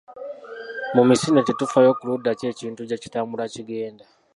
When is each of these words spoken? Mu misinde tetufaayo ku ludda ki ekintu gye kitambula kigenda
Mu 0.95 1.03
misinde 1.09 1.41
tetufaayo 1.47 1.91
ku 1.97 2.03
ludda 2.09 2.31
ki 2.39 2.45
ekintu 2.51 2.81
gye 2.83 2.97
kitambula 3.03 3.43
kigenda 3.53 4.05